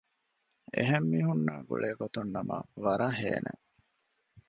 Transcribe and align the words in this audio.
އެހެން 0.73 1.07
މީހުންނާ 1.11 1.53
ގުޅޭ 1.67 1.89
ގޮތުން 1.99 2.29
ނަމަ 2.35 2.57
ވަރަށް 2.83 3.17
ހޭނނެ 3.19 3.53